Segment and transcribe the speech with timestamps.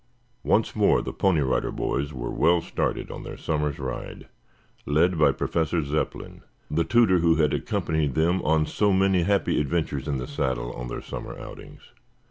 [0.43, 4.27] Once more the Pony Rider Boys were well started on their summer's ride,
[4.87, 10.07] led by Professor Zepplin, the tutor who had accompanied them on so many happy adventures
[10.07, 11.91] in the saddle on their summer outings.